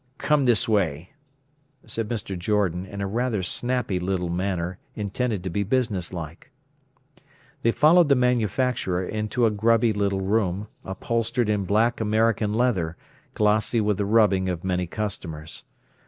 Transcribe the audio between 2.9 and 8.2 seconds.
a rather snappy little manner intended to be businesslike. They followed the